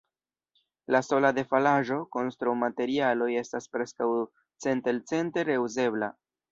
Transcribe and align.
La 0.95 1.01
sola 1.07 1.31
defalaĵo, 1.39 1.99
konstrumaterialoj, 2.17 3.31
estas 3.45 3.71
preskaŭ 3.77 4.11
centelcente 4.67 5.51
reuzebla. 5.55 6.15